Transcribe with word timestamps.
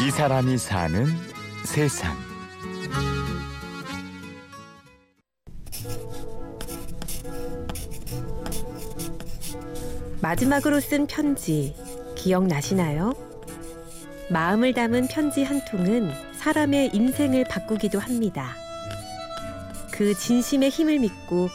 이 0.00 0.12
사람이 0.12 0.58
사는 0.58 1.06
세상. 1.64 2.16
마지막으로 10.22 10.78
쓴 10.78 11.08
편지 11.08 11.74
기억나시나요? 12.14 13.12
마음을 14.30 14.72
담은 14.72 15.08
편지 15.08 15.42
한 15.42 15.60
통은 15.64 16.12
사람의 16.34 16.90
인생을 16.92 17.42
바꾸기도 17.50 17.98
합니다. 17.98 18.54
그 19.90 20.14
진심의 20.14 20.70
힘을 20.70 21.00
믿고 21.00 21.48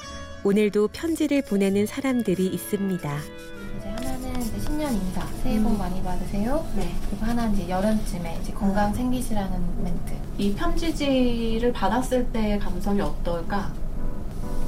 오늘도 0.43 0.89
편지를 0.89 1.43
보내는 1.43 1.85
사람들이 1.85 2.47
있습니다. 2.47 3.19
신년 4.93 5.01
인사, 5.01 5.25
새해 5.41 5.61
복 5.61 5.77
많이 5.77 6.01
받으세요. 6.03 6.65
네. 6.75 6.93
그리고 7.09 7.25
하나는 7.25 7.53
이제 7.53 7.67
여름쯤에 7.69 8.39
이제 8.41 8.53
건강 8.53 8.93
챙기시라는 8.93 9.83
멘트. 9.83 10.13
이 10.37 10.53
편지지를 10.53 11.73
받았을 11.73 12.31
때의 12.31 12.59
감성이 12.59 13.01
어떨까? 13.01 13.73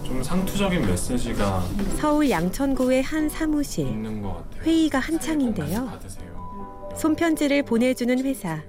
좀 0.03 0.21
상투적인 0.23 0.85
메시지가 0.85 1.63
서울 1.97 2.29
양천구의 2.29 3.03
한 3.03 3.29
사무실 3.29 3.87
있는 3.87 4.21
것 4.21 4.35
같아요. 4.35 4.63
회의가 4.63 4.99
새해 5.01 5.17
복 5.17 5.27
많이 5.27 5.37
한창인데요. 5.37 5.85
받으세요. 5.87 6.95
손편지를 6.97 7.63
보내주는 7.63 8.23
회사 8.23 8.61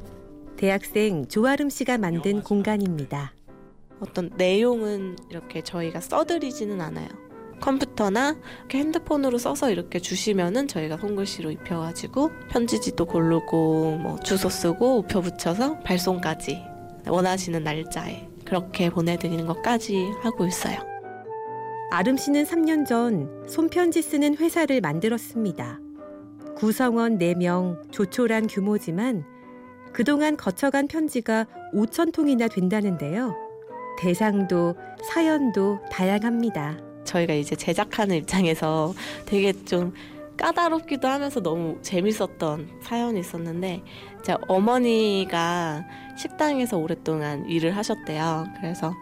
대학생 0.57 1.27
조아름 1.29 1.71
씨가 1.71 1.99
만든 1.99 2.43
공간입니다. 2.43 3.33
어떤 4.01 4.31
내용은 4.37 5.17
이렇게 5.31 5.63
저희가 5.63 6.01
써드리지는 6.01 6.81
않아요. 6.81 7.09
컴퓨터나 7.61 8.37
핸드폰으로 8.71 9.39
써서 9.39 9.71
이렇게 9.71 9.99
주시면은 9.99 10.69
저희가 10.69 10.99
손글씨로 10.99 11.51
입혀가지고 11.51 12.31
편지지도 12.51 13.07
고르고 13.07 13.99
뭐 13.99 14.21
주소 14.21 14.49
쓰고 14.49 14.99
우표 14.99 15.23
붙여서 15.23 15.81
발송까지 15.81 16.63
원하시는 17.09 17.63
날짜에 17.63 18.29
그렇게 18.45 18.91
보내드리는 18.91 19.47
것까지 19.47 20.11
하고 20.23 20.47
있어요. 20.47 20.79
아름 21.91 22.17
씨는 22.17 22.45
3년 22.45 22.87
전 22.87 23.47
손편지 23.49 24.03
쓰는 24.03 24.37
회사를 24.37 24.81
만들었습니다. 24.81 25.81
구성원 26.57 27.19
4명, 27.19 27.93
조촐한 27.93 28.47
규모지만 28.47 29.25
그동안 29.93 30.37
거쳐간 30.37 30.89
편지가 30.89 31.47
5천 31.75 32.13
통이나 32.13 32.49
된다는데요. 32.49 33.35
대상도 33.99 34.75
사연도 35.03 35.79
다양합니다. 35.91 36.79
저희가 37.17 37.35
이제 37.35 37.57
제작하는 37.57 38.17
입장에서 38.17 38.95
되게 39.25 39.53
좀 39.65 39.95
까다롭기도 40.37 41.09
하면서 41.09 41.41
너무 41.41 41.79
재밌었던 41.81 42.81
사연이 42.83 43.21
있었는데 43.21 43.83
제 44.23 44.37
어머니가 44.49 45.85
식당에서 46.19 46.77
오랫동안 46.77 47.49
일을 47.49 47.75
하셨대요. 47.75 48.47
그래서 48.61 48.93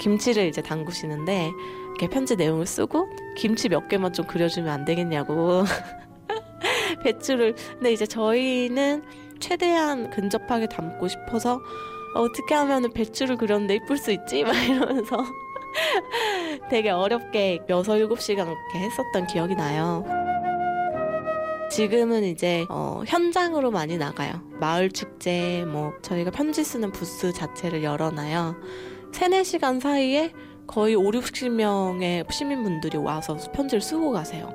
김치를 0.00 0.46
이제 0.46 0.62
담그시는데 0.62 1.50
이렇게 1.88 2.08
편지 2.08 2.36
내용을 2.36 2.66
쓰고 2.66 3.08
김치 3.36 3.68
몇 3.68 3.88
개만 3.88 4.12
좀 4.12 4.26
그려주면 4.26 4.70
안 4.70 4.84
되겠냐고 4.84 5.64
배추를 7.02 7.54
근데 7.74 7.92
이제 7.92 8.06
저희는 8.06 9.02
최대한 9.40 10.10
근접하게 10.10 10.68
담고 10.68 11.08
싶어서 11.08 11.60
어떻게 12.14 12.54
하면 12.54 12.92
배추를 12.92 13.36
그렸는데 13.36 13.76
이쁠 13.76 13.98
수 13.98 14.12
있지? 14.12 14.44
막 14.44 14.54
이러면서 14.54 15.24
되게 16.70 16.90
어렵게 16.90 17.62
여섯 17.68 17.96
일곱 17.96 18.20
시간 18.20 18.46
이렇게 18.48 18.78
했었던 18.78 19.26
기억이 19.26 19.54
나요. 19.54 20.04
지금은 21.70 22.24
이제 22.24 22.64
어, 22.70 23.02
현장으로 23.06 23.70
많이 23.70 23.98
나가요. 23.98 24.40
마을 24.60 24.90
축제, 24.90 25.64
뭐 25.66 25.92
저희가 26.02 26.30
편지 26.30 26.62
쓰는 26.62 26.92
부스 26.92 27.32
자체를 27.32 27.82
열어놔요. 27.82 28.54
세네 29.12 29.44
시간 29.44 29.80
사이에 29.80 30.32
거의 30.66 30.94
5, 30.94 31.02
60명의 31.10 32.30
시민분들이 32.30 32.96
와서 32.96 33.36
편지를 33.52 33.80
쓰고 33.80 34.12
가세요. 34.12 34.48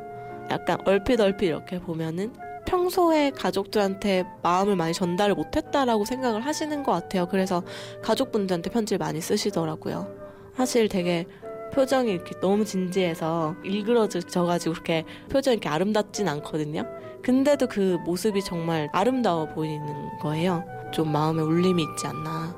약간 0.49 0.77
얼핏 0.85 1.19
얼핏 1.19 1.47
이렇게 1.47 1.79
보면은 1.79 2.33
평소에 2.65 3.31
가족들한테 3.31 4.25
마음을 4.43 4.75
많이 4.75 4.93
전달을 4.93 5.35
못했다라고 5.35 6.05
생각을 6.05 6.45
하시는 6.45 6.83
것 6.83 6.91
같아요. 6.91 7.27
그래서 7.27 7.63
가족분들한테 8.01 8.69
편지를 8.69 8.99
많이 8.99 9.21
쓰시더라고요. 9.21 10.28
사실 10.59 10.89
되게 10.89 11.25
표정이 11.71 12.11
이렇게 12.11 12.37
너무 12.41 12.65
진지해서 12.65 13.55
일그러져가지고 13.63 14.73
그렇게 14.73 15.05
표정이 15.29 15.53
이렇게 15.53 15.69
아름답진 15.69 16.27
않거든요. 16.27 16.83
근데도 17.21 17.67
그 17.67 17.97
모습이 18.03 18.43
정말 18.43 18.89
아름다워 18.91 19.45
보이는 19.47 20.19
거예요. 20.19 20.65
좀 20.91 21.13
마음에 21.13 21.41
울림이 21.41 21.81
있지 21.81 22.07
않나. 22.07 22.53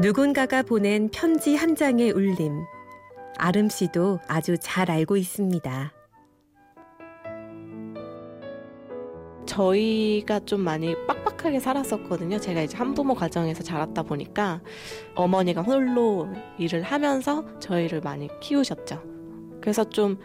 누군가가 0.00 0.64
보낸 0.64 1.08
편지 1.08 1.54
한 1.54 1.76
장의 1.76 2.10
울림. 2.10 2.64
아름 3.38 3.68
씨도 3.68 4.18
아주 4.26 4.56
잘 4.60 4.90
알고 4.90 5.16
있습니다. 5.16 5.92
저희가 9.46 10.40
좀 10.40 10.62
많이 10.62 10.96
빡 11.06 11.15
빡하게 11.46 11.60
살았었거든요. 11.60 12.38
제가 12.38 12.62
이제 12.62 12.76
한부모 12.76 13.14
가정에서 13.14 13.62
자랐다 13.62 14.02
보니까 14.02 14.60
어머니가 15.14 15.62
홀로 15.62 16.28
일을 16.58 16.82
하면서 16.82 17.44
저희를 17.60 18.00
많이 18.00 18.28
키우셨죠. 18.40 19.02
그래서 19.60 19.84
좀 19.88 20.18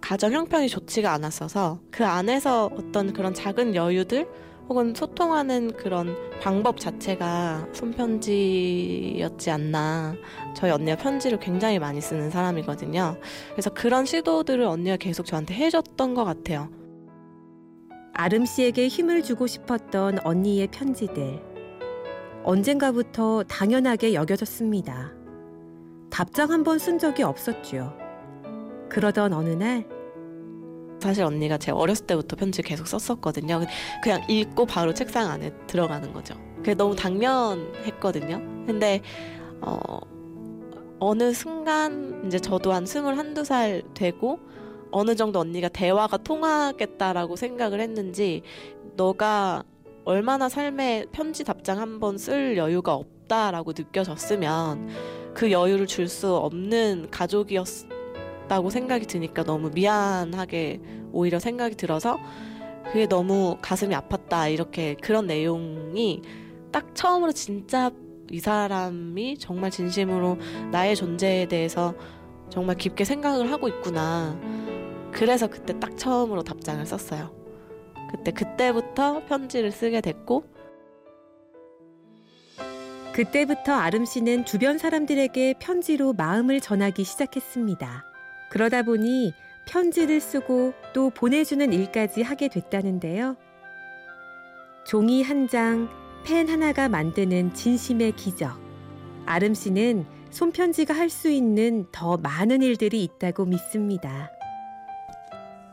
가정 0.00 0.32
형편이 0.32 0.68
좋지가 0.68 1.12
않았어서 1.12 1.80
그 1.90 2.04
안에서 2.04 2.70
어떤 2.76 3.12
그런 3.12 3.32
작은 3.34 3.74
여유들 3.74 4.28
혹은 4.68 4.94
소통하는 4.94 5.76
그런 5.76 6.16
방법 6.40 6.80
자체가 6.80 7.68
손편지였지 7.72 9.50
않나. 9.50 10.14
저희 10.56 10.70
언니가 10.70 10.96
편지를 10.96 11.38
굉장히 11.38 11.78
많이 11.78 12.00
쓰는 12.00 12.30
사람이거든요. 12.30 13.16
그래서 13.52 13.70
그런 13.70 14.06
시도들을 14.06 14.64
언니가 14.64 14.96
계속 14.96 15.26
저한테 15.26 15.54
해줬던 15.54 16.14
것 16.14 16.24
같아요. 16.24 16.68
아름 18.14 18.44
씨에게 18.46 18.88
힘을 18.88 19.22
주고 19.22 19.46
싶었던 19.46 20.20
언니의 20.24 20.68
편지들. 20.68 21.42
언젠가부터 22.44 23.42
당연하게 23.44 24.14
여겨졌습니다. 24.14 25.12
답장 26.10 26.50
한 26.50 26.62
번 26.62 26.78
쓴 26.78 26.98
적이 26.98 27.24
없었죠. 27.24 27.92
그러던 28.88 29.32
어느 29.32 29.50
날 29.50 29.84
사실 31.00 31.24
언니가 31.24 31.58
제 31.58 31.72
어렸을 31.72 32.06
때부터 32.06 32.36
편지 32.36 32.62
계속 32.62 32.86
썼었거든요. 32.86 33.62
그냥 34.02 34.22
읽고 34.28 34.66
바로 34.66 34.94
책상 34.94 35.28
안에 35.30 35.50
들어가는 35.66 36.12
거죠. 36.12 36.34
그게 36.56 36.74
너무 36.74 36.94
당면했거든요. 36.94 38.36
근데 38.66 39.02
어 39.60 39.98
어느 41.00 41.32
순간 41.34 42.22
이제 42.26 42.38
저도 42.38 42.72
한 42.72 42.86
스물 42.86 43.18
한두 43.18 43.44
살 43.44 43.82
되고 43.92 44.38
어느 44.94 45.16
정도 45.16 45.40
언니가 45.40 45.68
대화가 45.68 46.16
통하겠다라고 46.18 47.34
생각을 47.36 47.80
했는지 47.80 48.42
너가 48.96 49.64
얼마나 50.04 50.48
삶에 50.48 51.06
편지 51.12 51.42
답장 51.44 51.78
한 51.80 51.98
번 51.98 52.16
쓸 52.16 52.56
여유가 52.56 52.94
없다라고 52.94 53.72
느껴졌으면 53.76 54.88
그 55.34 55.50
여유를 55.50 55.86
줄 55.88 56.06
수 56.08 56.36
없는 56.36 57.08
가족이었다고 57.10 58.70
생각이 58.70 59.06
드니까 59.06 59.42
너무 59.42 59.70
미안하게 59.74 60.80
오히려 61.12 61.40
생각이 61.40 61.74
들어서 61.74 62.18
그게 62.92 63.06
너무 63.08 63.56
가슴이 63.62 63.94
아팠다 63.96 64.52
이렇게 64.52 64.94
그런 65.02 65.26
내용이 65.26 66.22
딱 66.70 66.94
처음으로 66.94 67.32
진짜 67.32 67.90
이 68.30 68.38
사람이 68.38 69.38
정말 69.38 69.70
진심으로 69.72 70.38
나의 70.70 70.94
존재에 70.94 71.46
대해서 71.46 71.94
정말 72.50 72.76
깊게 72.76 73.04
생각을 73.04 73.50
하고 73.50 73.68
있구나. 73.68 74.38
그래서 75.14 75.46
그때 75.46 75.78
딱 75.78 75.96
처음으로 75.96 76.42
답장을 76.42 76.84
썼어요. 76.84 77.34
그때 78.10 78.32
그때부터 78.32 79.24
편지를 79.26 79.70
쓰게 79.70 80.00
됐고 80.00 80.44
그때부터 83.14 83.72
아름 83.72 84.04
씨는 84.04 84.44
주변 84.44 84.76
사람들에게 84.76 85.54
편지로 85.60 86.14
마음을 86.14 86.60
전하기 86.60 87.04
시작했습니다. 87.04 88.04
그러다 88.50 88.82
보니 88.82 89.32
편지를 89.68 90.20
쓰고 90.20 90.74
또 90.92 91.10
보내주는 91.10 91.72
일까지 91.72 92.22
하게 92.22 92.48
됐다는데요. 92.48 93.36
종이 94.84 95.22
한 95.22 95.48
장, 95.48 95.88
펜 96.24 96.48
하나가 96.48 96.88
만드는 96.88 97.54
진심의 97.54 98.12
기적. 98.12 98.58
아름 99.26 99.54
씨는 99.54 100.06
손편지가 100.30 100.92
할 100.94 101.08
수 101.08 101.30
있는 101.30 101.86
더 101.92 102.16
많은 102.16 102.62
일들이 102.62 103.04
있다고 103.04 103.44
믿습니다. 103.44 104.30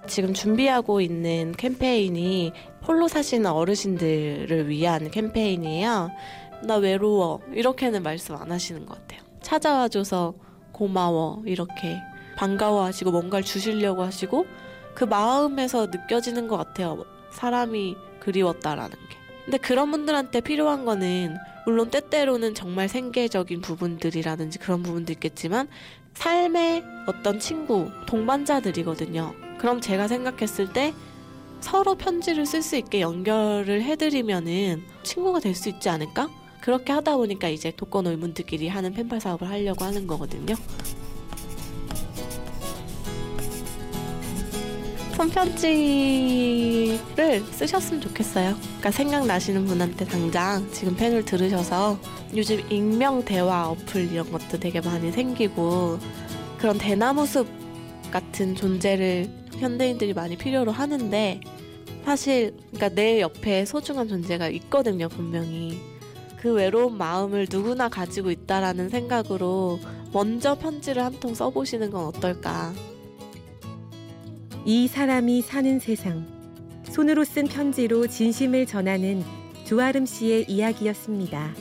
지금 0.07 0.33
준비하고 0.33 1.01
있는 1.01 1.53
캠페인이 1.53 2.51
홀로 2.87 3.07
사시는 3.07 3.49
어르신들을 3.49 4.69
위한 4.69 5.09
캠페인이에요. 5.11 6.11
나 6.63 6.75
외로워. 6.75 7.39
이렇게는 7.53 8.03
말씀 8.03 8.35
안 8.35 8.51
하시는 8.51 8.85
것 8.85 8.99
같아요. 8.99 9.21
찾아와줘서 9.41 10.33
고마워. 10.71 11.43
이렇게 11.45 11.97
반가워하시고 12.37 13.11
뭔가를 13.11 13.45
주시려고 13.45 14.03
하시고 14.03 14.45
그 14.93 15.03
마음에서 15.03 15.87
느껴지는 15.87 16.47
것 16.47 16.57
같아요. 16.57 17.05
사람이 17.31 17.95
그리웠다라는 18.19 18.91
게. 18.91 19.15
근데 19.45 19.57
그런 19.57 19.91
분들한테 19.91 20.41
필요한 20.41 20.85
거는 20.85 21.35
물론 21.65 21.89
때때로는 21.89 22.53
정말 22.53 22.87
생계적인 22.89 23.61
부분들이라든지 23.61 24.59
그런 24.59 24.83
부분도 24.83 25.11
있겠지만 25.13 25.67
삶의 26.13 26.83
어떤 27.07 27.39
친구, 27.39 27.89
동반자들이거든요. 28.07 29.33
그럼 29.61 29.79
제가 29.79 30.07
생각했을 30.07 30.73
때 30.73 30.91
서로 31.59 31.93
편지를 31.93 32.47
쓸 32.47 32.63
수 32.63 32.75
있게 32.77 32.99
연결을 33.01 33.83
해드리면은 33.83 34.81
친구가 35.03 35.39
될 35.39 35.53
수 35.53 35.69
있지 35.69 35.87
않을까? 35.87 36.29
그렇게 36.61 36.91
하다 36.91 37.17
보니까 37.17 37.47
이제 37.47 37.71
독거 37.77 38.01
놀문들끼리 38.01 38.67
하는 38.69 38.91
펜팔 38.91 39.21
사업을 39.21 39.47
하려고 39.47 39.85
하는 39.85 40.07
거거든요. 40.07 40.55
손편지를 45.15 46.97
쓰셨으면 47.51 48.01
좋겠어요. 48.01 48.55
그러니까 48.59 48.89
생각나시는 48.89 49.65
분한테 49.65 50.05
당장 50.05 50.67
지금 50.71 50.95
펜을 50.95 51.23
들으셔서 51.23 51.99
요즘 52.35 52.59
익명 52.71 53.23
대화 53.23 53.69
어플 53.69 54.11
이런 54.11 54.31
것도 54.31 54.59
되게 54.59 54.81
많이 54.81 55.11
생기고 55.11 55.99
그런 56.57 56.79
대나무 56.79 57.27
숲 57.27 57.60
같은 58.11 58.55
존재를 58.55 59.29
현대인들이 59.57 60.13
많이 60.13 60.37
필요로 60.37 60.71
하는데 60.71 61.41
사실 62.05 62.55
그러니까 62.71 62.89
내 62.89 63.21
옆에 63.21 63.65
소중한 63.65 64.07
존재가 64.07 64.49
있거든요 64.49 65.07
분명히 65.09 65.79
그 66.39 66.53
외로운 66.53 66.97
마음을 66.97 67.47
누구나 67.49 67.89
가지고 67.89 68.31
있다라는 68.31 68.89
생각으로 68.89 69.79
먼저 70.11 70.55
편지를 70.55 71.03
한 71.03 71.19
통 71.19 71.33
써보시는 71.33 71.91
건 71.91 72.05
어떨까 72.05 72.73
이 74.65 74.87
사람이 74.87 75.41
사는 75.41 75.79
세상. 75.79 76.27
손으로 76.83 77.23
쓴 77.23 77.47
편지로 77.47 78.05
진심을 78.07 78.67
전하는 78.67 79.23
조아름 79.65 80.05
씨의 80.05 80.45
이야기였습니다. 80.49 81.53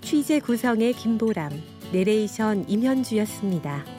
취재 0.00 0.40
구성의 0.40 0.94
김보람, 0.94 1.50
내레이션 1.92 2.64
임현주였습니다. 2.68 3.97